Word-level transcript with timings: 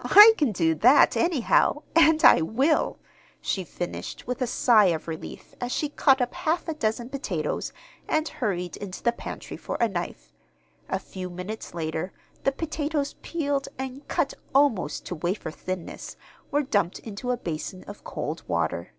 "I 0.00 0.32
can 0.36 0.50
do 0.50 0.74
that, 0.74 1.16
anyhow; 1.16 1.84
and 1.94 2.24
I 2.24 2.40
will," 2.42 2.98
she 3.40 3.62
finished, 3.62 4.26
with 4.26 4.42
a 4.42 4.46
sigh 4.48 4.86
of 4.86 5.06
relief, 5.06 5.54
as 5.60 5.70
she 5.70 5.90
caught 5.90 6.20
up 6.20 6.34
half 6.34 6.66
a 6.66 6.74
dozen 6.74 7.08
potatoes 7.08 7.72
and 8.08 8.26
hurried 8.28 8.76
into 8.78 9.00
the 9.00 9.12
pantry 9.12 9.56
for 9.56 9.76
a 9.76 9.86
knife. 9.86 10.32
A 10.88 10.98
few 10.98 11.30
minutes 11.30 11.72
later, 11.72 12.12
the 12.42 12.50
potatoes, 12.50 13.14
peeled, 13.22 13.68
and 13.78 14.08
cut 14.08 14.34
almost 14.52 15.06
to 15.06 15.14
wafer 15.14 15.52
thinness, 15.52 16.16
were 16.50 16.64
dumped 16.64 16.98
into 16.98 17.30
a 17.30 17.36
basin 17.36 17.84
of 17.86 18.02
cold 18.02 18.42
water. 18.48 18.90